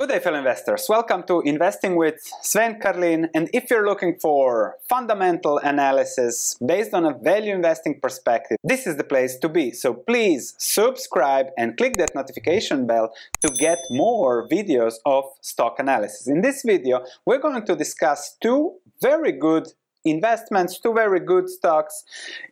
Good 0.00 0.10
day, 0.10 0.20
fellow 0.20 0.38
investors. 0.38 0.86
Welcome 0.88 1.24
to 1.24 1.40
Investing 1.40 1.96
with 1.96 2.20
Sven 2.42 2.78
Carlin. 2.80 3.30
And 3.34 3.50
if 3.52 3.68
you're 3.68 3.84
looking 3.84 4.16
for 4.20 4.76
fundamental 4.88 5.58
analysis 5.58 6.56
based 6.64 6.94
on 6.94 7.04
a 7.04 7.18
value 7.18 7.52
investing 7.52 7.98
perspective, 8.00 8.58
this 8.62 8.86
is 8.86 8.96
the 8.96 9.02
place 9.02 9.36
to 9.38 9.48
be. 9.48 9.72
So 9.72 9.94
please 9.94 10.54
subscribe 10.56 11.46
and 11.58 11.76
click 11.76 11.96
that 11.96 12.14
notification 12.14 12.86
bell 12.86 13.12
to 13.40 13.48
get 13.58 13.78
more 13.90 14.46
videos 14.48 14.94
of 15.04 15.24
stock 15.40 15.80
analysis. 15.80 16.28
In 16.28 16.42
this 16.42 16.62
video, 16.64 17.04
we're 17.26 17.40
going 17.40 17.66
to 17.66 17.74
discuss 17.74 18.36
two 18.40 18.76
very 19.02 19.32
good 19.32 19.66
investments, 20.04 20.78
two 20.78 20.94
very 20.94 21.18
good 21.18 21.48
stocks, 21.48 22.04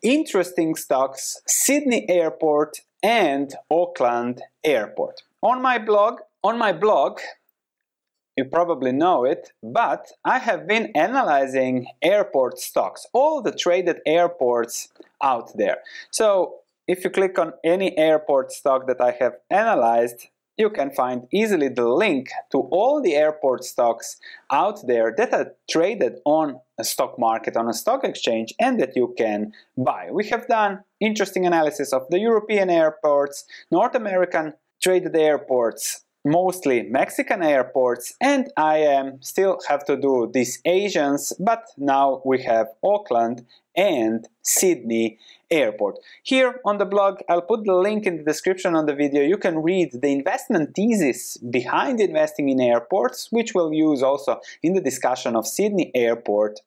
interesting 0.03 0.75
stocks, 0.75 1.41
Sydney 1.47 2.11
Airport 2.11 2.79
and 3.05 3.55
Auckland 3.71 4.43
Airport. 4.65 5.23
On 5.43 5.63
my 5.63 5.79
blog, 5.79 6.19
on 6.47 6.57
my 6.59 6.73
blog, 6.73 7.19
you 8.37 8.45
probably 8.45 8.93
know 8.93 9.25
it, 9.25 9.53
but 9.63 10.13
I 10.25 10.39
have 10.39 10.69
been 10.69 10.93
analyzing 10.95 11.87
airport 12.03 12.61
stocks, 12.61 13.05
all 13.13 13.43
the 13.43 13.51
traded 13.51 13.97
airports 14.07 14.89
out 15.21 15.57
there. 15.57 15.79
So 16.11 16.61
if 16.87 17.03
you 17.03 17.11
click 17.11 17.37
on 17.39 17.55
any 17.65 17.99
airport 17.99 18.53
stock 18.53 18.87
that 18.87 19.01
I 19.01 19.13
have 19.19 19.35
analyzed, 19.51 20.29
you 20.57 20.71
can 20.71 20.91
find 20.91 21.27
easily 21.33 21.69
the 21.69 21.89
link 21.89 22.29
to 22.53 22.59
all 22.71 23.03
the 23.03 23.17
airport 23.17 23.65
stocks 23.65 24.17
out 24.51 24.87
there 24.87 25.13
that 25.19 25.35
are 25.35 25.53
traded 25.69 26.21
on 26.25 26.61
a 26.79 26.85
stock 26.85 27.19
market, 27.19 27.57
on 27.57 27.69
a 27.69 27.75
stock 27.75 28.05
exchange, 28.05 28.55
and 28.61 28.79
that 28.81 28.95
you 28.95 29.15
can 29.19 29.53
buy. 29.77 30.09
We 30.13 30.29
have 30.29 30.47
done 30.47 30.85
interesting 31.01 31.45
analysis 31.45 31.93
of 31.93 32.07
the 32.11 32.21
European 32.21 32.71
airports, 32.71 33.45
North 33.71 33.97
American 33.97 34.55
traded 34.83 35.17
airports, 35.17 36.06
mostly 36.27 36.83
Mexican 36.83 37.41
airports 37.41 38.15
and 38.21 38.53
I 38.57 38.85
um, 38.87 39.23
still 39.23 39.61
have 39.69 39.85
to 39.85 39.97
do 39.97 40.29
these 40.35 40.61
Asians 40.65 41.33
but 41.39 41.63
now 41.79 42.21
we 42.25 42.43
have 42.43 42.67
Auckland 42.83 43.47
and 43.77 44.27
Sydney 44.43 45.19
airport. 45.53 45.99
Here 46.25 46.61
on 46.65 46.79
the 46.79 46.85
blog 46.85 47.21
I'll 47.29 47.43
put 47.43 47.65
the 47.65 47.75
link 47.75 48.07
in 48.07 48.17
the 48.17 48.25
description 48.25 48.75
on 48.75 48.87
the 48.87 48.95
video 48.95 49.23
you 49.23 49.39
can 49.39 49.63
read 49.63 49.91
the 50.03 50.09
investment 50.09 50.75
thesis 50.75 51.37
behind 51.37 52.01
investing 52.01 52.49
in 52.49 52.61
airports 52.61 53.29
which 53.31 53.55
we'll 53.55 53.73
use 53.73 54.03
also 54.03 54.41
in 54.65 54.75
the 54.75 54.81
discussion 54.81 55.37
of 55.37 55.47
Sydney 55.47 55.93
airport 55.95 56.59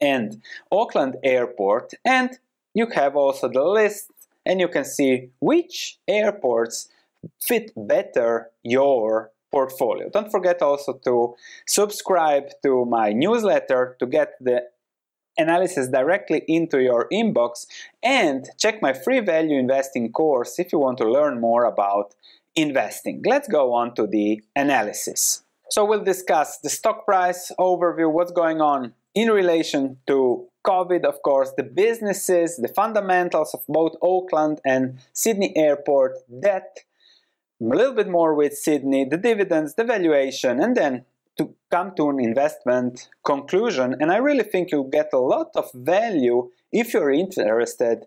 and 0.00 0.42
Auckland 0.72 1.14
airport 1.22 1.92
and 2.04 2.30
you 2.74 2.88
have 2.88 3.14
also 3.14 3.48
the 3.48 3.62
list 3.62 4.10
and 4.44 4.58
you 4.58 4.66
can 4.66 4.84
see 4.84 5.30
which 5.38 5.98
airports 6.08 6.88
fit 7.42 7.72
better 7.76 8.50
your 8.62 9.30
portfolio. 9.52 10.08
Don't 10.10 10.30
forget 10.30 10.62
also 10.62 10.94
to 11.04 11.34
subscribe 11.66 12.50
to 12.64 12.84
my 12.84 13.12
newsletter 13.12 13.96
to 14.00 14.06
get 14.06 14.32
the 14.40 14.62
analysis 15.36 15.88
directly 15.88 16.42
into 16.48 16.82
your 16.82 17.08
inbox 17.12 17.66
and 18.02 18.48
check 18.58 18.82
my 18.82 18.92
free 18.92 19.20
value 19.20 19.58
investing 19.58 20.12
course 20.12 20.58
if 20.58 20.72
you 20.72 20.78
want 20.78 20.98
to 20.98 21.10
learn 21.10 21.40
more 21.40 21.64
about 21.64 22.14
investing. 22.56 23.22
Let's 23.24 23.48
go 23.48 23.72
on 23.74 23.94
to 23.96 24.06
the 24.06 24.42
analysis. 24.54 25.42
So 25.70 25.84
we'll 25.84 26.04
discuss 26.04 26.58
the 26.58 26.70
stock 26.70 27.04
price 27.04 27.50
overview, 27.58 28.12
what's 28.12 28.32
going 28.32 28.60
on 28.60 28.92
in 29.14 29.28
relation 29.30 29.98
to 30.06 30.46
COVID, 30.66 31.04
of 31.04 31.22
course, 31.22 31.52
the 31.56 31.62
businesses, 31.62 32.56
the 32.56 32.68
fundamentals 32.68 33.54
of 33.54 33.60
both 33.68 33.92
Auckland 34.02 34.60
and 34.64 34.98
Sydney 35.12 35.56
Airport, 35.56 36.18
debt, 36.40 36.84
a 37.72 37.76
little 37.76 37.94
bit 37.94 38.08
more 38.08 38.34
with 38.34 38.56
Sydney, 38.56 39.04
the 39.04 39.16
dividends, 39.16 39.74
the 39.74 39.84
valuation, 39.84 40.60
and 40.60 40.76
then 40.76 41.04
to 41.38 41.54
come 41.70 41.94
to 41.96 42.10
an 42.10 42.20
investment 42.20 43.08
conclusion. 43.24 43.96
And 44.00 44.12
I 44.12 44.18
really 44.18 44.44
think 44.44 44.70
you'll 44.70 44.84
get 44.84 45.10
a 45.12 45.18
lot 45.18 45.50
of 45.56 45.70
value 45.72 46.50
if 46.72 46.92
you're 46.92 47.10
interested 47.10 48.06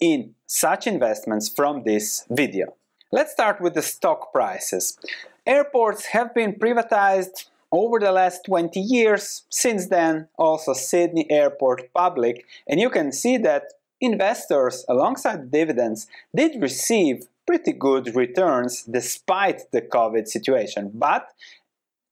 in 0.00 0.34
such 0.46 0.86
investments 0.86 1.48
from 1.48 1.82
this 1.84 2.24
video. 2.30 2.74
Let's 3.10 3.32
start 3.32 3.60
with 3.60 3.74
the 3.74 3.82
stock 3.82 4.32
prices. 4.32 4.98
Airports 5.46 6.06
have 6.06 6.34
been 6.34 6.52
privatized 6.52 7.46
over 7.72 7.98
the 7.98 8.12
last 8.12 8.44
20 8.44 8.78
years. 8.78 9.44
Since 9.48 9.88
then, 9.88 10.28
also 10.36 10.72
Sydney 10.72 11.26
Airport 11.30 11.92
public, 11.92 12.44
and 12.66 12.78
you 12.80 12.90
can 12.90 13.12
see 13.12 13.38
that 13.38 13.64
investors, 14.00 14.84
alongside 14.88 15.50
dividends, 15.50 16.06
did 16.34 16.62
receive 16.62 17.26
pretty 17.48 17.72
good 17.72 18.14
returns 18.14 18.82
despite 18.82 19.72
the 19.72 19.80
COVID 19.80 20.28
situation. 20.28 20.90
But 20.92 21.32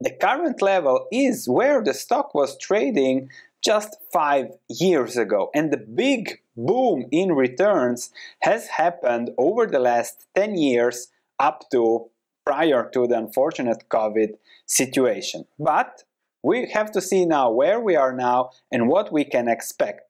the 0.00 0.10
current 0.10 0.62
level 0.62 1.06
is 1.12 1.46
where 1.46 1.84
the 1.84 1.92
stock 1.92 2.34
was 2.34 2.56
trading 2.56 3.28
just 3.62 3.98
five 4.10 4.46
years 4.70 5.18
ago. 5.18 5.50
And 5.54 5.70
the 5.70 5.76
big 5.76 6.40
boom 6.56 7.04
in 7.10 7.32
returns 7.32 8.10
has 8.40 8.68
happened 8.68 9.28
over 9.36 9.66
the 9.66 9.78
last 9.78 10.24
10 10.36 10.56
years 10.56 11.08
up 11.38 11.68
to 11.70 12.06
prior 12.46 12.88
to 12.94 13.06
the 13.06 13.18
unfortunate 13.18 13.84
COVID 13.90 14.38
situation. 14.64 15.44
But 15.58 16.04
we 16.42 16.70
have 16.72 16.90
to 16.92 17.02
see 17.02 17.26
now 17.26 17.50
where 17.50 17.78
we 17.78 17.94
are 17.94 18.14
now 18.14 18.52
and 18.72 18.88
what 18.88 19.12
we 19.12 19.24
can 19.24 19.48
expect. 19.48 20.05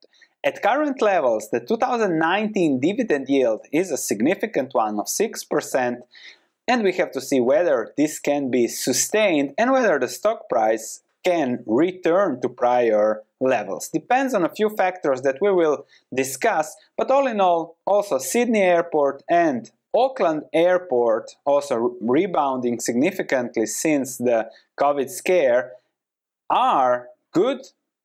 At 0.47 0.63
current 0.63 1.03
levels, 1.03 1.51
the 1.51 1.59
2019 1.59 2.79
dividend 2.79 3.29
yield 3.29 3.67
is 3.73 3.91
a 3.91 3.97
significant 3.97 4.75
one 4.75 5.01
of 5.01 5.07
6%, 5.07 5.97
and 6.69 6.83
we 6.85 6.93
have 6.93 7.11
to 7.11 7.21
see 7.21 7.41
whether 7.41 7.93
this 7.97 8.21
can 8.21 8.49
be 8.49 8.69
sustained 8.69 9.55
and 9.59 9.73
whether 9.73 9.99
the 9.99 10.07
stock 10.07 10.49
price 10.49 11.03
can 11.25 11.65
return 11.67 12.41
to 12.43 12.49
prior 12.49 13.25
levels. 13.41 13.89
Depends 13.89 14.35
on 14.35 14.45
a 14.45 14.55
few 14.55 14.71
factors 14.71 15.23
that 15.23 15.39
we 15.41 15.51
will 15.51 15.85
discuss, 16.15 16.77
but 16.97 17.11
all 17.11 17.27
in 17.27 17.41
all, 17.41 17.77
also 17.85 18.19
Sydney 18.19 18.63
Airport 18.63 19.25
and 19.29 19.73
Auckland 19.93 20.45
Airport 20.53 21.33
also 21.45 21.97
rebounding 22.01 22.79
significantly 22.79 23.67
since 23.67 24.19
the 24.19 24.49
COVID 24.79 25.11
scare 25.11 25.73
are 26.49 27.09
good 27.33 27.63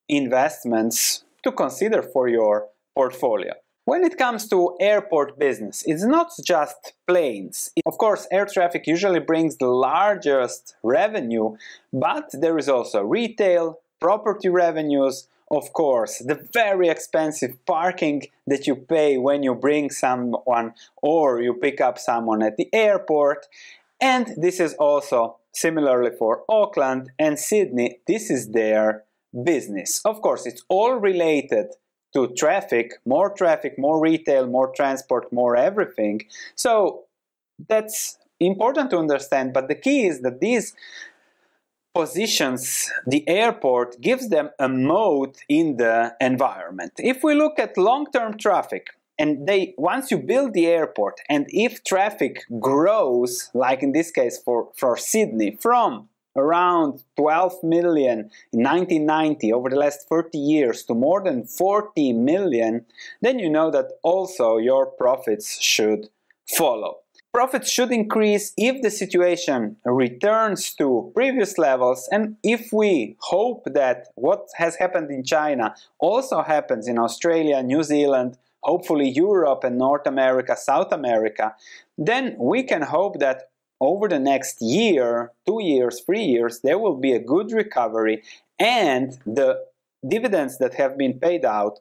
investments 0.09 1.23
to 1.43 1.51
consider 1.51 2.01
for 2.01 2.27
your 2.27 2.67
portfolio. 2.95 3.53
When 3.85 4.03
it 4.03 4.17
comes 4.17 4.47
to 4.49 4.75
airport 4.79 5.39
business, 5.39 5.83
it's 5.87 6.05
not 6.05 6.31
just 6.45 6.93
planes. 7.07 7.71
Of 7.85 7.97
course, 7.97 8.27
air 8.31 8.45
traffic 8.45 8.85
usually 8.85 9.19
brings 9.19 9.57
the 9.57 9.67
largest 9.67 10.75
revenue, 10.83 11.55
but 11.91 12.29
there 12.31 12.57
is 12.59 12.69
also 12.69 13.01
retail, 13.01 13.79
property 13.99 14.49
revenues, 14.49 15.27
of 15.49 15.73
course, 15.73 16.19
the 16.19 16.47
very 16.53 16.89
expensive 16.89 17.53
parking 17.65 18.27
that 18.47 18.67
you 18.67 18.75
pay 18.75 19.17
when 19.17 19.43
you 19.43 19.53
bring 19.55 19.89
someone 19.89 20.73
or 21.01 21.41
you 21.41 21.53
pick 21.53 21.81
up 21.81 21.97
someone 21.97 22.41
at 22.41 22.57
the 22.57 22.69
airport. 22.73 23.47
And 23.99 24.33
this 24.37 24.59
is 24.59 24.73
also 24.75 25.37
similarly 25.53 26.11
for 26.17 26.43
Auckland 26.47 27.11
and 27.19 27.37
Sydney, 27.37 27.99
this 28.07 28.29
is 28.29 28.51
their 28.51 29.03
business. 29.43 30.01
Of 30.05 30.21
course, 30.21 30.45
it's 30.45 30.63
all 30.69 30.95
related 30.95 31.67
to 32.13 32.27
traffic, 32.35 32.93
more 33.05 33.29
traffic, 33.29 33.77
more 33.77 33.99
retail, 33.99 34.47
more 34.47 34.71
transport, 34.75 35.31
more 35.31 35.55
everything. 35.55 36.21
So 36.55 37.05
that's 37.69 38.17
important 38.39 38.89
to 38.91 38.97
understand, 38.97 39.53
but 39.53 39.67
the 39.67 39.75
key 39.75 40.07
is 40.07 40.21
that 40.21 40.41
these 40.41 40.73
positions 41.93 42.89
the 43.05 43.27
airport 43.27 43.99
gives 43.99 44.29
them 44.29 44.49
a 44.59 44.69
mode 44.69 45.35
in 45.49 45.77
the 45.77 46.15
environment. 46.21 46.93
If 46.97 47.23
we 47.23 47.35
look 47.35 47.59
at 47.59 47.77
long-term 47.77 48.37
traffic, 48.37 48.87
and 49.19 49.45
they 49.47 49.75
once 49.77 50.09
you 50.09 50.17
build 50.17 50.53
the 50.53 50.65
airport 50.65 51.19
and 51.29 51.45
if 51.49 51.83
traffic 51.83 52.43
grows 52.59 53.51
like 53.53 53.83
in 53.83 53.91
this 53.91 54.09
case 54.09 54.41
for, 54.43 54.69
for 54.75 54.97
Sydney 54.97 55.57
from 55.59 56.09
around 56.35 57.03
12 57.17 57.63
million 57.63 58.31
in 58.53 58.63
1990 58.63 59.53
over 59.53 59.69
the 59.69 59.75
last 59.75 60.07
30 60.07 60.37
years 60.37 60.83
to 60.83 60.93
more 60.93 61.23
than 61.23 61.45
40 61.45 62.13
million, 62.13 62.85
then 63.21 63.39
you 63.39 63.49
know 63.49 63.71
that 63.71 63.91
also 64.03 64.57
your 64.57 64.85
profits 64.85 65.61
should 65.61 66.09
follow. 66.47 66.97
Profits 67.33 67.71
should 67.71 67.93
increase 67.93 68.51
if 68.57 68.81
the 68.81 68.91
situation 68.91 69.77
returns 69.85 70.73
to 70.73 71.11
previous 71.15 71.57
levels 71.57 72.09
and 72.11 72.35
if 72.43 72.73
we 72.73 73.15
hope 73.21 73.63
that 73.73 74.07
what 74.15 74.49
has 74.57 74.75
happened 74.75 75.09
in 75.09 75.23
China 75.23 75.73
also 75.99 76.41
happens 76.41 76.89
in 76.89 76.99
Australia, 76.99 77.63
New 77.63 77.83
Zealand, 77.83 78.37
hopefully 78.63 79.09
Europe 79.09 79.63
and 79.63 79.77
North 79.77 80.05
America, 80.05 80.57
South 80.57 80.91
America, 80.91 81.55
then 81.97 82.35
we 82.37 82.63
can 82.63 82.81
hope 82.81 83.19
that 83.19 83.50
over 83.81 84.07
the 84.07 84.19
next 84.19 84.61
year, 84.61 85.31
two 85.45 85.61
years, 85.61 86.01
three 86.01 86.23
years, 86.23 86.61
there 86.61 86.77
will 86.77 86.95
be 86.95 87.11
a 87.13 87.19
good 87.19 87.51
recovery 87.51 88.23
and 88.59 89.17
the 89.25 89.65
dividends 90.07 90.59
that 90.59 90.75
have 90.75 90.97
been 90.97 91.19
paid 91.19 91.43
out 91.43 91.79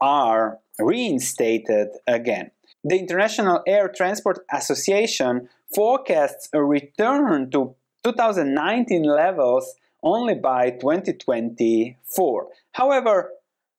are 0.00 0.58
reinstated 0.78 1.88
again. 2.06 2.50
The 2.84 2.98
International 2.98 3.62
Air 3.66 3.88
Transport 3.88 4.40
Association 4.52 5.48
forecasts 5.74 6.48
a 6.52 6.62
return 6.62 7.50
to 7.52 7.74
2019 8.04 9.04
levels 9.04 9.74
only 10.02 10.34
by 10.34 10.70
2024. 10.70 12.48
However, 12.72 13.30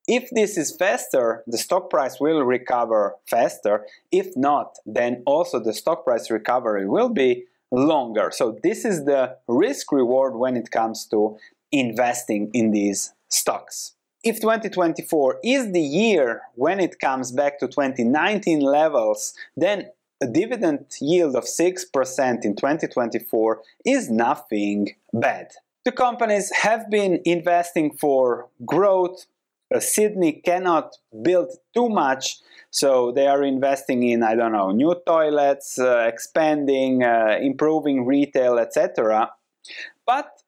if 0.08 0.30
this 0.32 0.58
is 0.58 0.76
faster, 0.76 1.44
the 1.48 1.58
stock 1.58 1.90
price 1.90 2.20
will 2.20 2.42
recover 2.44 3.16
faster. 3.30 3.86
If 4.12 4.38
not, 4.38 4.78
then 4.86 5.22
also 5.26 5.60
the 5.60 5.74
stock 5.74 6.06
price 6.06 6.32
recovery 6.32 6.88
will 6.88 7.10
be 7.10 7.46
longer. 7.72 8.32
So 8.32 8.58
this 8.64 8.86
is 8.86 9.06
the 9.06 9.38
risk 9.48 9.92
reward 9.92 10.36
when 10.36 10.56
it 10.56 10.72
comes 10.72 11.06
to 11.08 11.38
investing 11.72 12.50
in 12.54 12.72
these 12.72 13.14
stocks. 13.30 13.94
If 14.24 14.42
2024 14.42 15.40
is 15.44 15.72
the 15.72 15.82
year 15.82 16.42
when 16.56 16.80
it 16.80 17.00
comes 17.00 17.32
back 17.32 17.60
to 17.60 17.68
2019 17.68 18.60
levels, 18.60 19.34
then 19.56 19.90
a 20.22 20.28
dividend 20.28 20.86
yield 21.00 21.36
of 21.36 21.44
6% 21.44 22.46
in 22.46 22.56
2024 22.56 23.62
is 23.86 24.10
nothing 24.10 24.96
bad. 25.14 25.52
The 25.86 25.92
companies 25.92 26.52
have 26.64 26.90
been 26.90 27.22
investing 27.24 27.94
for 27.94 28.50
growth. 28.66 29.26
Sydney 29.80 30.34
cannot 30.34 30.96
build 31.22 31.52
too 31.74 31.90
much, 31.90 32.38
so 32.72 33.12
they 33.12 33.28
are 33.28 33.44
investing 33.44 34.04
in, 34.04 34.24
I 34.24 34.36
don't 34.36 34.54
know, 34.54 34.72
new 34.72 34.96
toilets, 35.06 35.78
uh, 35.80 36.06
expanding, 36.08 37.04
uh, 37.04 37.38
improving 37.42 38.06
retail, 38.06 38.58
etc. 38.60 39.32
But 40.06 40.42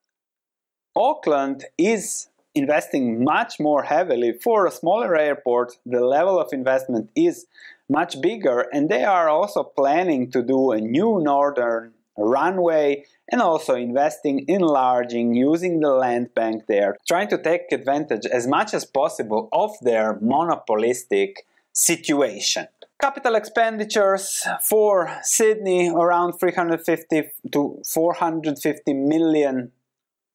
Auckland 0.95 1.65
is 1.77 2.29
investing 2.55 3.23
much 3.23 3.59
more 3.59 3.83
heavily. 3.83 4.33
For 4.33 4.65
a 4.65 4.71
smaller 4.71 5.15
airport, 5.15 5.77
the 5.85 6.03
level 6.03 6.39
of 6.39 6.51
investment 6.51 7.09
is 7.15 7.45
much 7.89 8.21
bigger, 8.21 8.67
and 8.73 8.89
they 8.89 9.03
are 9.03 9.29
also 9.29 9.63
planning 9.63 10.31
to 10.31 10.41
do 10.41 10.71
a 10.71 10.79
new 10.79 11.19
northern 11.21 11.93
runway 12.17 13.05
and 13.31 13.41
also 13.41 13.75
investing, 13.75 14.45
enlarging, 14.47 15.33
using 15.33 15.79
the 15.79 15.89
land 15.89 16.33
bank 16.33 16.63
there, 16.67 16.97
trying 17.07 17.27
to 17.29 17.37
take 17.41 17.71
advantage 17.71 18.25
as 18.25 18.47
much 18.47 18.73
as 18.73 18.85
possible 18.85 19.49
of 19.51 19.71
their 19.81 20.17
monopolistic 20.21 21.45
situation. 21.73 22.67
Capital 23.01 23.35
expenditures 23.35 24.45
for 24.61 25.09
Sydney 25.23 25.89
around 25.89 26.33
350 26.33 27.29
to 27.51 27.81
450 27.85 28.93
million 28.93 29.71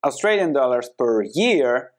Australian 0.05 0.53
dollars 0.53 0.89
per 0.97 1.23
year. 1.23 1.93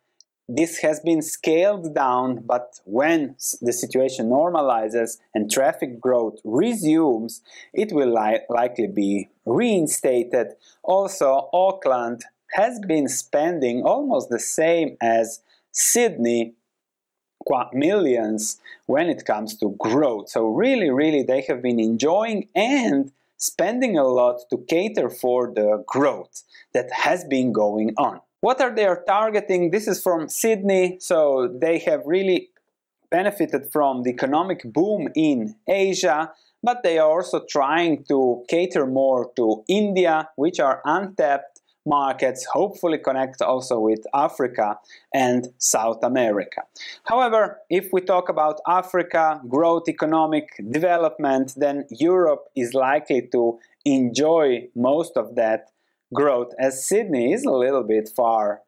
This 0.48 0.78
has 0.80 1.00
been 1.00 1.24
scaled 1.24 1.96
down, 1.96 2.44
but 2.46 2.80
when 2.86 3.36
the 3.62 3.74
situation 3.74 4.30
normalizes 4.30 5.18
and 5.34 5.52
traffic 5.52 6.00
growth 6.00 6.40
resumes, 6.44 7.42
it 7.74 7.92
will 7.92 8.14
li 8.14 8.40
likely 8.50 8.88
be 8.88 9.30
reinstated. 9.46 10.56
Also, 10.84 11.50
Auckland 11.52 12.26
has 12.52 12.80
been 12.88 13.08
spending 13.08 13.82
almost 13.82 14.30
the 14.30 14.40
same 14.40 14.98
as 15.02 15.42
Sydney 15.72 16.54
millions 17.74 18.60
when 18.86 19.08
it 19.08 19.26
comes 19.26 19.58
to 19.58 19.76
growth. 19.80 20.30
So 20.30 20.48
really, 20.48 20.90
really, 20.90 21.24
they 21.24 21.42
have 21.42 21.62
been 21.62 21.80
enjoying 21.80 22.48
and 22.56 23.12
spending 23.38 23.98
a 23.98 24.04
lot 24.04 24.42
to 24.50 24.58
cater 24.68 25.10
for 25.10 25.52
the 25.54 25.84
growth 25.88 26.44
that 26.74 26.92
has 26.92 27.24
been 27.24 27.52
going 27.52 27.94
on. 27.98 28.22
What 28.46 28.62
are 28.62 28.70
they 28.70 28.86
are 28.86 29.04
targeting? 29.08 29.72
This 29.72 29.88
is 29.88 30.04
from 30.04 30.30
Sydney, 30.30 30.98
so 31.00 31.48
they 31.52 31.80
have 31.80 32.02
really 32.06 32.52
benefited 33.10 33.72
from 33.74 34.04
the 34.04 34.12
economic 34.12 34.62
boom 34.72 35.10
in 35.16 35.56
Asia, 35.68 36.32
but 36.62 36.84
they 36.84 37.00
are 37.00 37.10
also 37.10 37.44
trying 37.50 38.04
to 38.04 38.44
cater 38.48 38.86
more 38.86 39.32
to 39.38 39.64
India, 39.68 40.30
which 40.36 40.60
are 40.60 40.80
untapped 40.86 41.62
markets 41.88 42.46
hopefully 42.46 43.00
connect 43.00 43.42
also 43.42 43.80
with 43.80 44.06
Africa 44.14 44.78
and 45.12 45.48
South 45.58 46.04
America. 46.04 46.62
However, 47.06 47.62
if 47.72 47.90
we 47.92 48.02
talk 48.02 48.30
about 48.30 48.62
Africa, 48.68 49.42
growth, 49.48 49.90
economic 49.90 50.50
development, 50.70 51.54
then 51.58 51.86
Europe 51.90 52.46
is 52.56 52.76
likely 52.76 53.28
to 53.32 53.58
enjoy 53.86 54.68
most 54.76 55.18
of 55.18 55.34
that 55.34 55.72
growth 56.14 56.54
as 56.60 56.88
Sydney 56.88 57.34
is 57.34 57.44
a 57.44 57.52
little 57.52 57.84
bit 57.84 58.10
far 58.16 58.62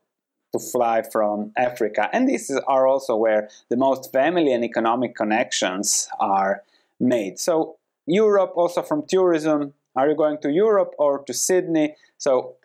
to 0.53 0.59
fly 0.59 1.03
from 1.11 1.51
Africa. 1.57 2.09
And 2.13 2.27
these 2.27 2.49
are 2.67 2.87
also 2.87 3.15
where 3.15 3.49
the 3.69 3.77
most 3.77 4.11
family 4.11 4.53
and 4.53 4.63
economic 4.63 5.15
connections 5.15 6.09
are 6.19 6.63
made. 6.99 7.39
So 7.39 7.77
Europe 8.05 8.53
also 8.55 8.81
from 8.81 9.05
tourism, 9.07 9.73
are 9.95 10.09
you 10.09 10.15
going 10.15 10.37
to 10.41 10.51
Europe 10.51 10.93
or 10.97 11.23
to 11.25 11.33
Sydney? 11.33 11.95
So 12.17 12.55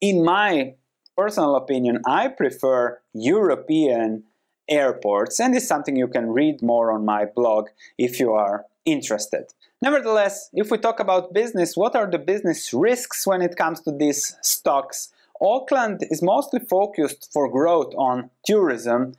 in 0.00 0.24
my 0.24 0.74
personal 1.16 1.54
opinion, 1.56 2.00
I 2.06 2.28
prefer 2.28 3.00
European 3.14 4.24
airports, 4.68 5.38
and 5.38 5.54
it's 5.54 5.68
something 5.68 5.96
you 5.96 6.08
can 6.08 6.30
read 6.30 6.62
more 6.62 6.92
on 6.92 7.04
my 7.04 7.26
blog 7.26 7.68
if 7.98 8.18
you 8.18 8.32
are 8.32 8.64
interested. 8.84 9.44
Nevertheless, 9.82 10.48
if 10.54 10.70
we 10.70 10.78
talk 10.78 11.00
about 11.00 11.32
business, 11.34 11.76
what 11.76 11.96
are 11.96 12.08
the 12.08 12.18
business 12.18 12.72
risks 12.72 13.26
when 13.26 13.42
it 13.42 13.56
comes 13.56 13.80
to 13.80 13.90
these 13.90 14.36
stocks? 14.40 15.12
Auckland 15.40 16.06
is 16.08 16.22
mostly 16.22 16.60
focused 16.60 17.30
for 17.32 17.50
growth 17.50 17.92
on 17.96 18.30
tourism. 18.46 19.14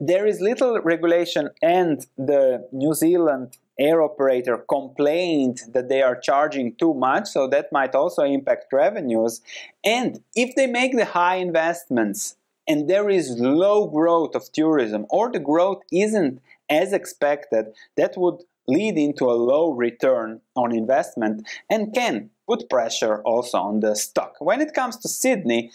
There 0.00 0.26
is 0.26 0.40
little 0.40 0.80
regulation, 0.80 1.50
and 1.60 2.06
the 2.16 2.66
New 2.72 2.94
Zealand 2.94 3.58
air 3.78 4.00
operator 4.00 4.56
complained 4.56 5.60
that 5.74 5.90
they 5.90 6.00
are 6.00 6.18
charging 6.18 6.76
too 6.76 6.94
much, 6.94 7.28
so 7.28 7.46
that 7.48 7.70
might 7.70 7.94
also 7.94 8.22
impact 8.22 8.72
revenues. 8.72 9.42
And 9.84 10.22
if 10.34 10.54
they 10.54 10.66
make 10.66 10.96
the 10.96 11.04
high 11.04 11.36
investments 11.36 12.36
and 12.66 12.88
there 12.88 13.10
is 13.10 13.38
low 13.38 13.86
growth 13.86 14.34
of 14.34 14.50
tourism 14.52 15.04
or 15.10 15.30
the 15.30 15.40
growth 15.40 15.82
isn't 15.92 16.40
as 16.70 16.94
expected, 16.94 17.66
that 17.96 18.16
would 18.16 18.44
lead 18.70 18.96
into 18.96 19.24
a 19.24 19.40
low 19.50 19.72
return 19.72 20.40
on 20.54 20.74
investment 20.74 21.46
and 21.68 21.92
can 21.94 22.30
put 22.46 22.68
pressure 22.70 23.22
also 23.22 23.58
on 23.58 23.80
the 23.80 23.94
stock. 23.94 24.34
When 24.38 24.60
it 24.60 24.74
comes 24.74 24.96
to 24.98 25.08
Sydney, 25.08 25.70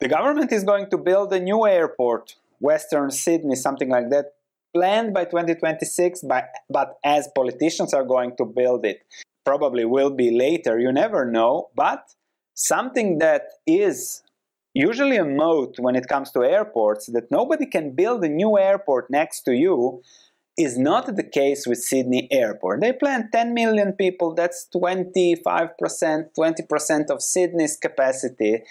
the 0.00 0.08
government 0.08 0.50
is 0.52 0.64
going 0.64 0.88
to 0.90 0.98
build 0.98 1.32
a 1.32 1.40
new 1.40 1.66
airport, 1.66 2.36
Western 2.58 3.10
Sydney, 3.10 3.54
something 3.54 3.88
like 3.88 4.10
that, 4.10 4.34
planned 4.72 5.12
by 5.12 5.24
2026, 5.24 6.22
but, 6.22 6.48
but 6.68 6.98
as 7.04 7.28
politicians 7.34 7.92
are 7.92 8.04
going 8.04 8.36
to 8.36 8.44
build 8.44 8.84
it, 8.84 9.02
probably 9.44 9.84
will 9.84 10.10
be 10.10 10.30
later, 10.30 10.78
you 10.78 10.92
never 10.92 11.24
know, 11.24 11.68
but 11.74 12.14
something 12.54 13.18
that 13.18 13.42
is 13.66 14.22
usually 14.74 15.16
a 15.16 15.24
moat 15.24 15.74
when 15.78 15.96
it 15.96 16.06
comes 16.06 16.30
to 16.32 16.44
airports, 16.44 17.06
that 17.06 17.30
nobody 17.30 17.66
can 17.66 17.90
build 17.92 18.22
a 18.24 18.28
new 18.28 18.58
airport 18.58 19.10
next 19.10 19.42
to 19.42 19.52
you, 19.52 20.02
is 20.56 20.76
not 20.78 21.16
the 21.16 21.22
case 21.22 21.66
with 21.66 21.78
Sydney 21.78 22.28
Airport. 22.30 22.80
They 22.80 22.92
plan 22.92 23.30
10 23.32 23.54
million 23.54 23.92
people, 23.92 24.34
that's 24.34 24.68
25%, 24.74 25.44
20% 26.38 27.10
of 27.10 27.22
Sydney's 27.22 27.76
capacity. 27.76 28.62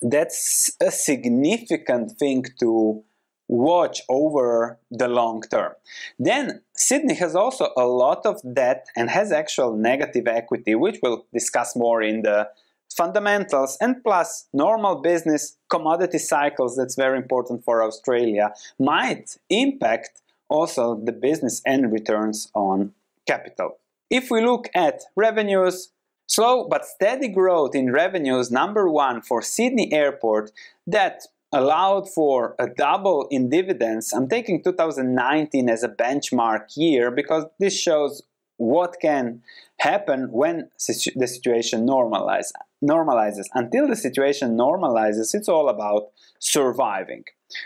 That's 0.00 0.70
a 0.80 0.90
significant 0.90 2.12
thing 2.18 2.44
to 2.60 3.04
watch 3.48 4.02
over 4.08 4.78
the 4.90 5.08
long 5.08 5.42
term. 5.42 5.72
Then 6.18 6.62
Sydney 6.74 7.14
has 7.14 7.34
also 7.36 7.68
a 7.76 7.86
lot 7.86 8.24
of 8.24 8.40
debt 8.54 8.86
and 8.96 9.10
has 9.10 9.30
actual 9.30 9.76
negative 9.76 10.26
equity, 10.26 10.74
which 10.74 10.98
we'll 11.02 11.26
discuss 11.32 11.76
more 11.76 12.02
in 12.02 12.22
the 12.22 12.48
fundamentals 12.96 13.76
and 13.80 14.02
plus 14.02 14.48
normal 14.52 14.96
business 14.96 15.56
commodity 15.70 16.18
cycles 16.18 16.76
that's 16.76 16.94
very 16.94 17.16
important 17.16 17.64
for 17.64 17.82
Australia 17.82 18.50
might 18.78 19.36
impact 19.48 20.21
also 20.52 20.94
the 20.94 21.12
business 21.12 21.62
and 21.64 21.90
returns 21.90 22.50
on 22.54 22.92
capital. 23.26 23.78
If 24.10 24.30
we 24.30 24.44
look 24.44 24.68
at 24.74 25.02
revenues, 25.16 25.92
slow 26.26 26.68
but 26.68 26.84
steady 26.84 27.28
growth 27.28 27.74
in 27.74 27.92
revenues 27.92 28.50
number 28.50 28.88
one 28.88 29.22
for 29.22 29.40
Sydney 29.40 29.92
Airport 29.92 30.52
that 30.86 31.22
allowed 31.52 32.08
for 32.08 32.54
a 32.58 32.66
double 32.66 33.26
in 33.30 33.48
dividends. 33.48 34.12
I'm 34.12 34.28
taking 34.28 34.62
2019 34.62 35.68
as 35.68 35.82
a 35.82 35.88
benchmark 35.88 36.76
year 36.76 37.10
because 37.10 37.44
this 37.58 37.78
shows 37.78 38.22
what 38.56 38.96
can 39.00 39.42
happen 39.78 40.30
when 40.30 40.70
situ 40.76 41.10
the 41.16 41.26
situation 41.26 41.86
normalize, 41.86 42.52
normalizes. 42.82 43.46
Until 43.54 43.88
the 43.88 43.96
situation 43.96 44.56
normalizes, 44.56 45.34
it's 45.34 45.48
all 45.48 45.68
about 45.68 46.10
surviving. 46.38 47.24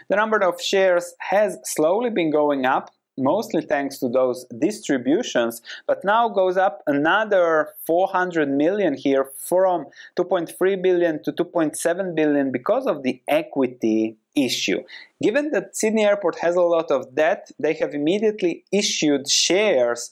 The 0.08 0.16
number 0.16 0.38
of 0.42 0.60
shares 0.60 1.14
has 1.18 1.58
slowly 1.64 2.10
been 2.10 2.30
going 2.30 2.66
up 2.66 2.90
mostly 3.18 3.62
thanks 3.62 3.98
to 3.98 4.08
those 4.08 4.44
distributions, 4.58 5.62
but 5.86 6.04
now 6.04 6.28
goes 6.28 6.56
up 6.56 6.82
another 6.86 7.70
400 7.86 8.48
million 8.48 8.94
here 8.94 9.30
from 9.38 9.86
2.3 10.16 10.82
billion 10.82 11.22
to 11.22 11.32
2.7 11.32 12.14
billion 12.14 12.52
because 12.52 12.86
of 12.86 13.02
the 13.02 13.20
equity 13.28 14.16
issue. 14.34 14.82
Given 15.22 15.50
that 15.52 15.76
Sydney 15.76 16.04
Airport 16.04 16.38
has 16.40 16.56
a 16.56 16.62
lot 16.62 16.90
of 16.90 17.14
debt, 17.14 17.50
they 17.58 17.74
have 17.74 17.94
immediately 17.94 18.64
issued 18.70 19.28
shares 19.28 20.10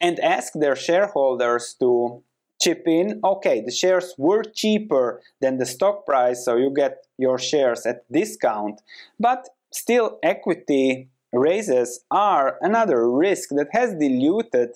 and 0.00 0.20
asked 0.20 0.60
their 0.60 0.76
shareholders 0.76 1.74
to 1.80 2.22
chip 2.60 2.84
in. 2.86 3.20
Okay, 3.24 3.60
the 3.60 3.70
shares 3.70 4.14
were 4.18 4.42
cheaper 4.42 5.20
than 5.40 5.58
the 5.58 5.66
stock 5.66 6.06
price, 6.06 6.44
so 6.44 6.56
you 6.56 6.70
get 6.70 7.06
your 7.18 7.38
shares 7.38 7.86
at 7.86 8.10
discount, 8.10 8.80
but 9.18 9.48
still 9.72 10.18
equity 10.22 11.08
raises 11.32 12.00
are 12.10 12.58
another 12.60 13.10
risk 13.10 13.48
that 13.50 13.68
has 13.72 13.94
diluted 13.94 14.70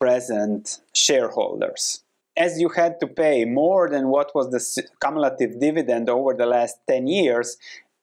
present 0.00 0.80
shareholders. 0.94 2.02
As 2.36 2.60
you 2.60 2.68
had 2.68 3.00
to 3.00 3.08
pay 3.08 3.44
more 3.44 3.90
than 3.90 4.08
what 4.08 4.32
was 4.34 4.50
the 4.50 4.88
cumulative 5.02 5.58
dividend 5.58 6.08
over 6.08 6.34
the 6.34 6.46
last 6.46 6.76
10 6.86 7.08
years, 7.08 7.56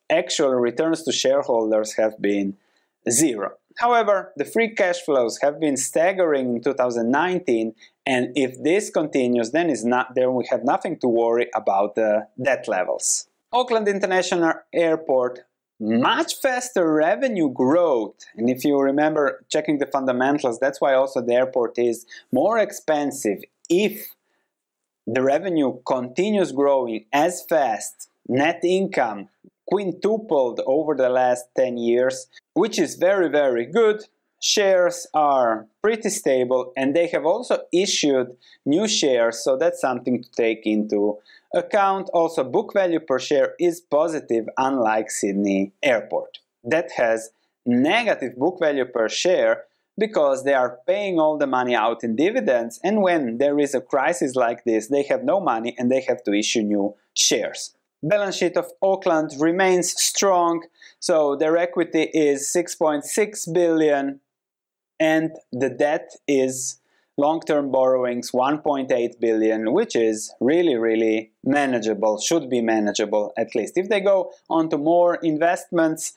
actual 0.09 0.49
returns 0.55 1.03
to 1.03 1.13
shareholders 1.13 1.93
have 1.93 2.21
been 2.21 2.57
zero. 3.09 3.53
However, 3.77 4.33
the 4.35 4.45
free 4.45 4.69
cash 4.69 5.01
flows 5.01 5.39
have 5.41 5.59
been 5.59 5.77
staggering 5.77 6.55
in 6.55 6.61
2019, 6.61 7.75
and 8.05 8.31
if 8.35 8.61
this 8.61 8.89
continues, 8.89 9.51
then, 9.51 9.73
not, 9.83 10.15
then 10.15 10.33
we 10.35 10.45
have 10.49 10.63
nothing 10.63 10.97
to 10.99 11.07
worry 11.07 11.49
about 11.55 11.95
the 11.95 12.27
debt 12.41 12.67
levels. 12.67 13.27
Auckland 13.51 13.87
International 13.87 14.53
Airport 14.73 15.45
much 15.79 16.35
faster 16.41 16.91
revenue 16.93 17.51
growth. 17.51 18.15
And 18.35 18.49
if 18.49 18.63
you 18.63 18.79
remember 18.79 19.43
checking 19.49 19.79
the 19.79 19.85
fundamentals, 19.85 20.59
that's 20.59 20.79
why 20.79 20.93
also 20.93 21.21
the 21.21 21.33
airport 21.33 21.77
is 21.77 22.05
more 22.31 22.57
expensive. 22.57 23.39
If 23.69 24.15
the 25.05 25.21
revenue 25.21 25.79
continues 25.85 26.51
growing 26.51 27.05
as 27.11 27.43
fast, 27.47 28.09
net 28.27 28.61
income 28.63 29.29
quintupled 29.67 30.61
over 30.65 30.95
the 30.95 31.09
last 31.09 31.45
10 31.57 31.77
years, 31.77 32.27
which 32.53 32.79
is 32.79 32.95
very, 32.95 33.29
very 33.29 33.65
good. 33.65 34.05
Shares 34.47 35.07
are 35.15 35.65
pretty 35.81 36.11
stable 36.11 36.71
and 36.77 36.95
they 36.95 37.07
have 37.07 37.25
also 37.25 37.63
issued 37.73 38.37
new 38.63 38.87
shares, 38.87 39.43
so 39.43 39.57
that's 39.57 39.81
something 39.81 40.21
to 40.21 40.29
take 40.29 40.67
into 40.67 41.17
account. 41.55 42.11
Also, 42.13 42.43
book 42.43 42.71
value 42.71 42.99
per 42.99 43.17
share 43.17 43.55
is 43.59 43.81
positive, 43.81 44.45
unlike 44.55 45.09
Sydney 45.09 45.73
Airport. 45.81 46.37
That 46.63 46.91
has 46.95 47.31
negative 47.65 48.37
book 48.37 48.59
value 48.59 48.85
per 48.85 49.09
share 49.09 49.63
because 49.97 50.43
they 50.43 50.53
are 50.53 50.77
paying 50.85 51.19
all 51.19 51.39
the 51.39 51.47
money 51.47 51.73
out 51.73 52.03
in 52.03 52.15
dividends, 52.15 52.79
and 52.83 53.01
when 53.01 53.39
there 53.39 53.57
is 53.57 53.73
a 53.73 53.81
crisis 53.81 54.35
like 54.35 54.63
this, 54.63 54.89
they 54.89 55.01
have 55.09 55.23
no 55.23 55.39
money 55.39 55.73
and 55.79 55.91
they 55.91 56.01
have 56.01 56.23
to 56.23 56.33
issue 56.33 56.61
new 56.61 56.93
shares. 57.15 57.73
Balance 58.03 58.35
sheet 58.35 58.57
of 58.57 58.71
Auckland 58.83 59.31
remains 59.39 59.99
strong, 59.99 60.63
so 60.99 61.35
their 61.35 61.57
equity 61.57 62.11
is 62.13 62.47
6.6 62.55 63.51
billion 63.51 64.19
and 64.99 65.31
the 65.51 65.69
debt 65.69 66.11
is 66.27 66.79
long-term 67.17 67.71
borrowings 67.71 68.31
1.8 68.31 69.19
billion 69.19 69.71
which 69.71 69.95
is 69.95 70.33
really 70.41 70.75
really 70.75 71.31
manageable 71.45 72.19
should 72.19 72.49
be 72.49 72.61
manageable 72.61 73.33
at 73.37 73.55
least. 73.55 73.77
If 73.77 73.89
they 73.89 74.01
go 74.01 74.31
on 74.49 74.69
to 74.69 74.77
more 74.77 75.15
investments 75.15 76.13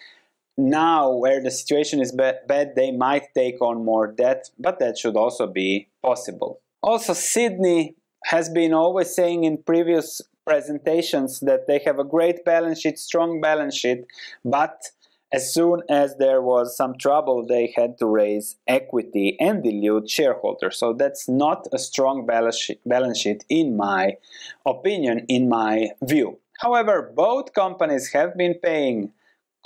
now 0.56 1.12
where 1.12 1.40
the 1.40 1.52
situation 1.52 2.00
is 2.00 2.12
bad 2.12 2.72
they 2.74 2.90
might 2.90 3.32
take 3.34 3.60
on 3.62 3.84
more 3.84 4.08
debt 4.08 4.50
but 4.58 4.80
that 4.80 4.98
should 4.98 5.16
also 5.16 5.46
be 5.46 5.88
possible. 6.02 6.60
Also 6.82 7.12
sydney 7.12 7.94
has 8.24 8.48
been 8.48 8.74
always 8.74 9.14
saying 9.14 9.44
in 9.44 9.62
previous 9.62 10.20
presentations 10.44 11.40
that 11.40 11.68
they 11.68 11.78
have 11.84 11.98
a 11.98 12.04
great 12.04 12.44
balance 12.44 12.80
sheet 12.80 12.98
strong 12.98 13.40
balance 13.40 13.76
sheet 13.76 14.04
but 14.44 14.82
as 15.30 15.52
soon 15.52 15.82
as 15.90 16.16
there 16.16 16.40
was 16.40 16.74
some 16.76 16.96
trouble, 16.96 17.46
they 17.46 17.72
had 17.76 17.98
to 17.98 18.06
raise 18.06 18.56
equity 18.66 19.36
and 19.38 19.62
dilute 19.62 20.08
shareholders. 20.08 20.78
So 20.78 20.94
that's 20.94 21.28
not 21.28 21.66
a 21.72 21.78
strong 21.78 22.26
balance 22.26 23.18
sheet, 23.18 23.44
in 23.48 23.76
my 23.76 24.16
opinion, 24.64 25.26
in 25.28 25.48
my 25.48 25.90
view. 26.02 26.38
However, 26.60 27.12
both 27.14 27.52
companies 27.52 28.12
have 28.12 28.36
been 28.36 28.54
paying 28.54 29.12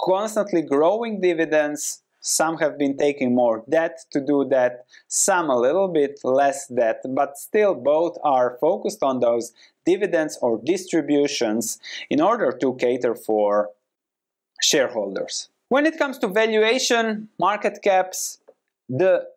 constantly 0.01 0.63
growing 0.63 1.21
dividends. 1.21 2.03
Some 2.21 2.59
have 2.59 2.77
been 2.77 2.97
taking 2.97 3.35
more 3.35 3.65
debt 3.69 4.01
to 4.11 4.21
do 4.21 4.45
that, 4.51 4.85
some 5.09 5.49
a 5.49 5.57
little 5.57 5.89
bit 5.89 6.21
less 6.25 6.69
debt, 6.69 7.03
but 7.09 7.37
still 7.37 7.75
both 7.75 8.17
are 8.23 8.59
focused 8.61 9.03
on 9.03 9.21
those 9.21 9.53
dividends 9.85 10.39
or 10.43 10.61
distributions 10.63 11.79
in 12.11 12.21
order 12.21 12.53
to 12.53 12.75
cater 12.75 13.15
for 13.15 13.71
shareholders. 14.61 15.49
When 15.73 15.87
it 15.87 15.97
comes 15.97 16.19
to 16.19 16.29
valuation, 16.29 17.31
market 17.39 17.79
caps, 17.83 18.43
the 18.91 19.29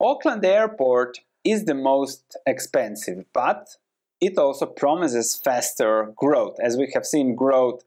Auckland 0.00 0.42
airport 0.42 1.18
is 1.44 1.66
the 1.66 1.74
most 1.74 2.38
expensive, 2.46 3.26
but 3.34 3.76
it 4.18 4.38
also 4.38 4.64
promises 4.64 5.36
faster 5.36 6.10
growth. 6.16 6.56
As 6.58 6.78
we 6.78 6.90
have 6.94 7.04
seen 7.04 7.34
growth 7.34 7.84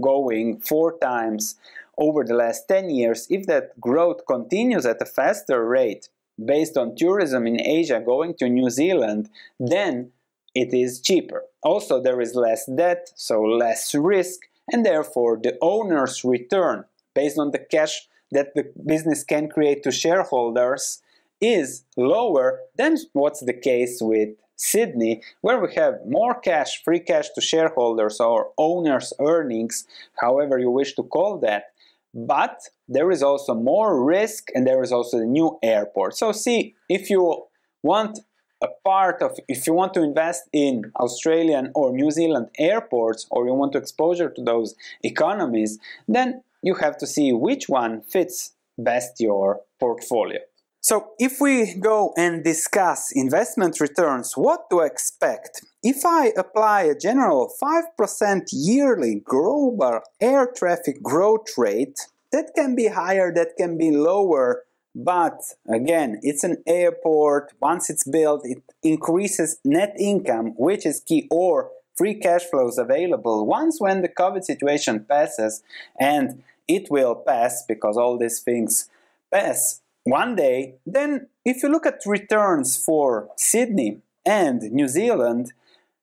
going 0.00 0.60
four 0.60 0.98
times 1.00 1.56
over 1.98 2.24
the 2.24 2.32
last 2.32 2.66
10 2.66 2.88
years, 2.88 3.26
if 3.28 3.44
that 3.44 3.78
growth 3.78 4.24
continues 4.26 4.86
at 4.86 5.02
a 5.02 5.04
faster 5.04 5.66
rate 5.66 6.08
based 6.42 6.78
on 6.78 6.96
tourism 6.96 7.46
in 7.46 7.60
Asia 7.60 8.00
going 8.00 8.32
to 8.36 8.48
New 8.48 8.70
Zealand, 8.70 9.28
then 9.60 10.12
it 10.54 10.72
is 10.72 10.98
cheaper. 10.98 11.42
Also, 11.62 12.00
there 12.00 12.22
is 12.22 12.34
less 12.34 12.64
debt, 12.64 13.12
so 13.16 13.42
less 13.42 13.94
risk, 13.94 14.48
and 14.72 14.86
therefore 14.86 15.38
the 15.42 15.58
owner's 15.60 16.24
return 16.24 16.86
based 17.14 17.38
on 17.38 17.50
the 17.50 17.58
cash 17.58 18.08
that 18.30 18.54
the 18.54 18.70
business 18.86 19.24
can 19.24 19.48
create 19.48 19.82
to 19.84 19.92
shareholders 19.92 21.02
is 21.40 21.84
lower 21.96 22.60
than 22.76 22.96
what's 23.12 23.40
the 23.40 23.52
case 23.52 23.98
with 24.00 24.30
Sydney, 24.56 25.22
where 25.40 25.60
we 25.60 25.74
have 25.74 25.94
more 26.06 26.34
cash, 26.34 26.82
free 26.82 27.00
cash 27.00 27.28
to 27.34 27.40
shareholders 27.40 28.20
or 28.20 28.50
owners' 28.56 29.12
earnings, 29.20 29.86
however 30.20 30.58
you 30.58 30.70
wish 30.70 30.94
to 30.94 31.02
call 31.02 31.38
that. 31.38 31.72
But 32.14 32.68
there 32.88 33.10
is 33.10 33.22
also 33.22 33.54
more 33.54 34.02
risk 34.02 34.48
and 34.54 34.66
there 34.66 34.82
is 34.82 34.92
also 34.92 35.18
the 35.18 35.26
new 35.26 35.58
airport. 35.62 36.16
So, 36.16 36.30
see, 36.30 36.74
if 36.88 37.10
you 37.10 37.44
want 37.82 38.20
a 38.62 38.68
part 38.84 39.20
of, 39.20 39.38
if 39.48 39.66
you 39.66 39.74
want 39.74 39.94
to 39.94 40.02
invest 40.02 40.48
in 40.52 40.92
Australian 40.96 41.72
or 41.74 41.92
New 41.92 42.12
Zealand 42.12 42.48
airports 42.58 43.26
or 43.30 43.46
you 43.46 43.54
want 43.54 43.74
exposure 43.74 44.30
to 44.30 44.42
those 44.42 44.76
economies, 45.02 45.78
then 46.06 46.42
you 46.64 46.74
have 46.76 46.96
to 46.96 47.06
see 47.06 47.32
which 47.32 47.68
one 47.68 48.00
fits 48.00 48.54
best 48.78 49.20
your 49.20 49.60
portfolio. 49.78 50.40
So 50.80 51.10
if 51.18 51.40
we 51.40 51.74
go 51.74 52.12
and 52.16 52.42
discuss 52.42 53.12
investment 53.12 53.80
returns, 53.80 54.32
what 54.34 54.68
to 54.70 54.80
expect? 54.80 55.62
If 55.82 56.04
I 56.04 56.32
apply 56.36 56.82
a 56.82 56.98
general 56.98 57.52
5% 57.62 58.42
yearly 58.52 59.22
global 59.24 60.00
air 60.20 60.46
traffic 60.54 61.02
growth 61.02 61.48
rate, 61.56 61.98
that 62.32 62.50
can 62.56 62.74
be 62.74 62.88
higher, 62.88 63.32
that 63.34 63.56
can 63.56 63.78
be 63.78 63.90
lower, 63.92 64.64
but 64.94 65.40
again, 65.68 66.20
it's 66.22 66.44
an 66.44 66.62
airport. 66.66 67.52
Once 67.60 67.90
it's 67.90 68.04
built, 68.04 68.42
it 68.44 68.62
increases 68.82 69.58
net 69.64 69.94
income, 69.98 70.54
which 70.56 70.86
is 70.86 71.00
key, 71.00 71.26
or 71.30 71.70
free 71.96 72.14
cash 72.14 72.42
flows 72.44 72.78
available. 72.78 73.46
Once 73.46 73.80
when 73.80 74.02
the 74.02 74.08
COVID 74.08 74.44
situation 74.44 75.04
passes 75.04 75.62
and 75.98 76.42
it 76.68 76.88
will 76.90 77.14
pass 77.14 77.64
because 77.66 77.96
all 77.96 78.18
these 78.18 78.40
things 78.40 78.88
pass 79.32 79.80
one 80.04 80.36
day, 80.36 80.74
then 80.86 81.28
if 81.44 81.62
you 81.62 81.68
look 81.68 81.86
at 81.86 82.02
returns 82.06 82.82
for 82.82 83.28
Sydney 83.36 84.02
and 84.24 84.60
New 84.70 84.86
Zealand, 84.86 85.52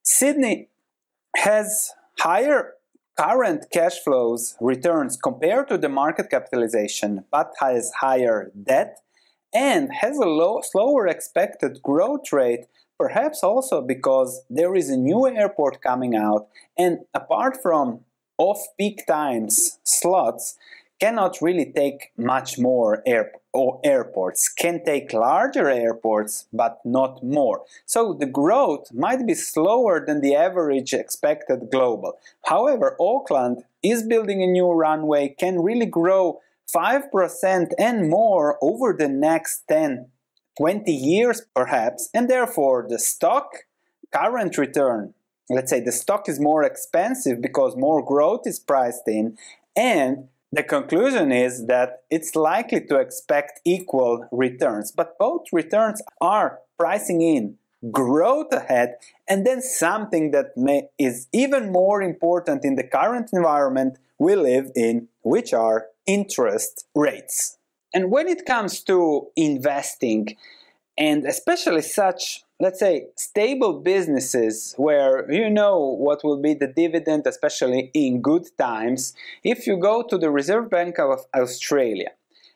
Sydney 0.02 0.68
has 1.36 1.92
higher 2.18 2.74
current 3.18 3.66
cash 3.72 3.98
flows 4.00 4.56
returns 4.60 5.16
compared 5.16 5.68
to 5.68 5.78
the 5.78 5.88
market 5.88 6.30
capitalization, 6.30 7.24
but 7.30 7.52
has 7.60 7.92
higher 8.00 8.50
debt 8.60 8.98
and 9.54 9.92
has 9.92 10.16
a 10.16 10.26
low, 10.26 10.60
slower 10.62 11.06
expected 11.06 11.82
growth 11.82 12.32
rate, 12.32 12.66
perhaps 12.98 13.42
also 13.42 13.82
because 13.82 14.42
there 14.48 14.74
is 14.74 14.88
a 14.88 14.96
new 14.96 15.26
airport 15.28 15.82
coming 15.82 16.16
out, 16.16 16.48
and 16.76 17.00
apart 17.14 17.58
from 17.62 18.00
off-peak 18.48 19.06
times 19.06 19.78
slots 19.84 20.56
cannot 21.00 21.40
really 21.40 21.72
take 21.80 22.10
much 22.16 22.58
more 22.58 23.02
air, 23.06 23.32
or 23.52 23.80
airports, 23.84 24.48
can 24.48 24.84
take 24.84 25.12
larger 25.12 25.68
airports, 25.68 26.46
but 26.52 26.80
not 26.84 27.22
more. 27.22 27.58
So 27.86 28.00
the 28.12 28.32
growth 28.40 28.92
might 28.92 29.24
be 29.26 29.34
slower 29.34 30.04
than 30.04 30.20
the 30.20 30.34
average 30.34 30.92
expected 30.92 31.70
global. 31.70 32.18
However, 32.52 32.96
Auckland 33.00 33.64
is 33.82 34.02
building 34.02 34.42
a 34.42 34.46
new 34.58 34.70
runway, 34.72 35.34
can 35.38 35.62
really 35.62 35.86
grow 35.86 36.40
5% 36.74 37.72
and 37.78 38.10
more 38.10 38.58
over 38.60 38.92
the 38.92 39.08
next 39.08 39.62
10, 39.68 40.06
20 40.58 40.92
years 40.92 41.42
perhaps, 41.54 42.10
and 42.12 42.28
therefore 42.28 42.86
the 42.88 42.98
stock 42.98 43.48
current 44.12 44.58
return, 44.58 45.14
let's 45.48 45.70
say 45.70 45.80
the 45.80 45.92
stock 45.92 46.28
is 46.28 46.40
more 46.40 46.62
expensive 46.62 47.40
because 47.40 47.76
more 47.76 48.04
growth 48.04 48.46
is 48.46 48.58
priced 48.58 49.06
in, 49.06 49.36
and 49.76 50.28
the 50.52 50.62
conclusion 50.62 51.32
is 51.32 51.66
that 51.66 52.02
it's 52.10 52.36
likely 52.36 52.84
to 52.86 52.96
expect 52.96 53.60
equal 53.64 54.28
returns, 54.30 54.92
but 54.92 55.18
both 55.18 55.44
returns 55.52 56.02
are 56.20 56.58
pricing 56.78 57.22
in 57.22 57.56
growth 57.90 58.52
ahead 58.52 58.96
and 59.28 59.46
then 59.46 59.60
something 59.60 60.30
that 60.30 60.56
may, 60.56 60.88
is 60.98 61.26
even 61.32 61.72
more 61.72 62.00
important 62.00 62.64
in 62.64 62.76
the 62.76 62.84
current 62.84 63.30
environment 63.32 63.98
we 64.18 64.36
live 64.36 64.70
in, 64.76 65.08
which 65.22 65.52
are 65.52 65.86
interest 66.06 66.86
rates. 66.94 67.58
And 67.94 68.10
when 68.10 68.28
it 68.28 68.46
comes 68.46 68.80
to 68.84 69.28
investing, 69.36 70.36
and 70.96 71.26
especially 71.26 71.82
such 71.82 72.44
let's 72.62 72.78
say 72.78 73.08
stable 73.16 73.80
businesses 73.80 74.72
where 74.76 75.30
you 75.30 75.50
know 75.50 75.76
what 75.78 76.22
will 76.22 76.40
be 76.40 76.54
the 76.54 76.68
dividend 76.68 77.26
especially 77.26 77.90
in 77.92 78.22
good 78.22 78.46
times 78.56 79.14
if 79.42 79.66
you 79.66 79.76
go 79.76 80.04
to 80.04 80.16
the 80.16 80.30
reserve 80.30 80.70
bank 80.70 80.98
of 80.98 81.26
australia. 81.34 82.12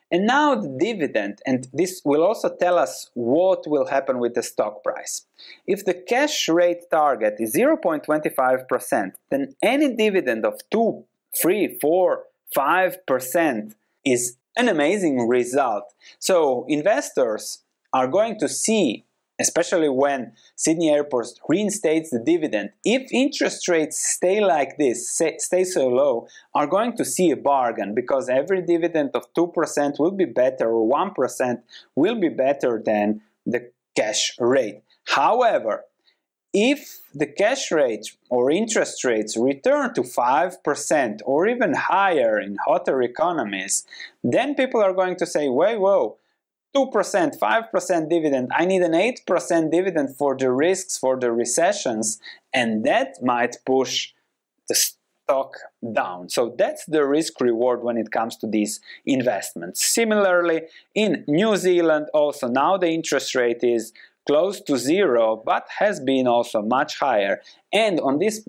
And 0.09 0.25
now 0.25 0.55
the 0.55 0.73
dividend 0.79 1.41
and 1.45 1.67
this 1.73 2.01
will 2.05 2.23
also 2.23 2.49
tell 2.55 2.77
us 2.79 3.11
what 3.15 3.67
will 3.67 3.87
happen 3.87 4.19
with 4.19 4.33
the 4.33 4.43
stock 4.43 4.81
price. 4.81 5.25
If 5.73 5.83
the 5.83 5.93
cash 5.93 6.47
rate 6.47 6.83
target 6.89 7.35
is 7.39 7.53
0.25% 7.53 9.11
then 9.29 9.55
any 9.61 9.93
dividend 9.93 10.45
of 10.45 10.55
2 10.71 11.03
3 11.35 11.77
4 11.81 12.23
5% 12.55 13.75
is 14.05 14.37
an 14.55 14.69
amazing 14.69 15.27
result. 15.27 15.83
So 16.17 16.65
investors 16.69 17.63
are 17.93 18.07
going 18.07 18.39
to 18.39 18.47
see, 18.47 19.05
especially 19.39 19.89
when 19.89 20.33
Sydney 20.55 20.89
Airport 20.89 21.27
reinstates 21.47 22.09
the 22.09 22.19
dividend, 22.19 22.71
if 22.83 23.11
interest 23.11 23.67
rates 23.67 23.97
stay 23.99 24.39
like 24.43 24.77
this, 24.77 25.09
stay 25.09 25.63
so 25.63 25.87
low, 25.87 26.27
are 26.53 26.67
going 26.67 26.95
to 26.97 27.05
see 27.05 27.31
a 27.31 27.37
bargain 27.37 27.93
because 27.93 28.29
every 28.29 28.61
dividend 28.61 29.11
of 29.13 29.31
2% 29.33 29.99
will 29.99 30.11
be 30.11 30.25
better 30.25 30.69
or 30.69 30.87
1% 30.87 31.61
will 31.95 32.19
be 32.19 32.29
better 32.29 32.81
than 32.83 33.21
the 33.45 33.71
cash 33.95 34.35
rate. 34.39 34.81
However, 35.05 35.83
if 36.53 37.01
the 37.13 37.27
cash 37.27 37.71
rate 37.71 38.07
or 38.29 38.49
interest 38.49 39.03
rates 39.03 39.37
return 39.37 39.93
to 39.93 40.01
5% 40.01 41.19
or 41.25 41.47
even 41.47 41.73
higher 41.73 42.39
in 42.39 42.57
hotter 42.65 43.01
economies, 43.01 43.85
then 44.23 44.55
people 44.55 44.81
are 44.81 44.93
going 44.93 45.17
to 45.17 45.25
say, 45.25 45.49
wait, 45.49 45.79
whoa, 45.79 46.17
2%, 46.75 47.39
5% 47.39 48.09
dividend. 48.09 48.51
I 48.55 48.65
need 48.65 48.81
an 48.81 48.91
8% 48.91 49.71
dividend 49.71 50.15
for 50.15 50.35
the 50.37 50.51
risks, 50.51 50.97
for 50.97 51.19
the 51.19 51.31
recessions, 51.31 52.19
and 52.53 52.83
that 52.85 53.15
might 53.23 53.57
push 53.65 54.13
the 54.67 54.75
stock 54.75 55.53
down. 55.93 56.29
So 56.29 56.55
that's 56.57 56.85
the 56.85 57.05
risk 57.05 57.39
reward 57.41 57.83
when 57.83 57.97
it 57.97 58.11
comes 58.11 58.37
to 58.37 58.47
these 58.47 58.79
investments. 59.05 59.85
Similarly, 59.85 60.63
in 60.93 61.23
New 61.27 61.55
Zealand, 61.55 62.07
also 62.13 62.47
now 62.47 62.77
the 62.77 62.89
interest 62.89 63.35
rate 63.35 63.63
is 63.63 63.93
close 64.27 64.61
to 64.61 64.77
zero, 64.77 65.41
but 65.45 65.65
has 65.79 65.99
been 65.99 66.27
also 66.27 66.61
much 66.61 66.99
higher. 66.99 67.41
And 67.73 67.99
on 68.01 68.19
these 68.19 68.47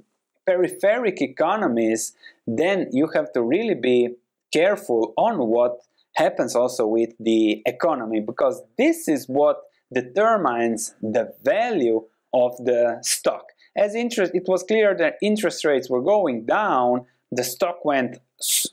peripheric 0.49 1.21
economies, 1.21 2.13
then 2.47 2.89
you 2.93 3.09
have 3.15 3.33
to 3.33 3.43
really 3.43 3.75
be 3.75 4.17
careful 4.53 5.13
on 5.17 5.39
what 5.49 5.81
happens 6.19 6.57
also 6.57 6.85
with 6.87 7.11
the 7.21 7.63
economy 7.65 8.21
because 8.21 8.61
this 8.77 9.07
is 9.07 9.27
what 9.29 9.59
determines 9.95 10.95
the 11.01 11.33
value 11.45 12.05
of 12.35 12.57
the 12.59 12.99
stock. 13.03 13.45
As 13.77 13.95
interest, 13.95 14.33
it 14.35 14.49
was 14.49 14.65
clear 14.65 14.97
that 14.99 15.15
interest 15.23 15.65
rates 15.65 15.89
were 15.89 16.03
going 16.03 16.45
down, 16.45 17.07
the 17.31 17.45
stock 17.45 17.85
went 17.85 18.19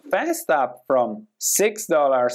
fast 0.10 0.50
up 0.50 0.84
from 0.88 1.28
$6 1.40 2.34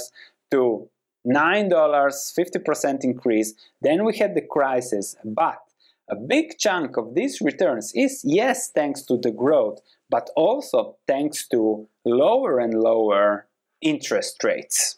to 0.51 0.89
$9, 1.27 1.69
50% 1.69 3.03
increase. 3.03 3.53
Then 3.81 4.05
we 4.05 4.17
had 4.17 4.33
the 4.33 4.41
crisis, 4.41 5.17
but 5.25 5.59
a 6.09 6.15
big 6.15 6.57
chunk 6.57 6.97
of 6.97 7.15
these 7.15 7.41
returns 7.41 7.91
is, 7.93 8.21
yes, 8.23 8.71
thanks 8.73 9.01
to 9.03 9.17
the 9.17 9.31
growth, 9.31 9.79
but 10.09 10.29
also 10.35 10.95
thanks 11.07 11.47
to 11.49 11.87
lower 12.05 12.59
and 12.59 12.73
lower 12.73 13.47
interest 13.81 14.43
rates. 14.43 14.97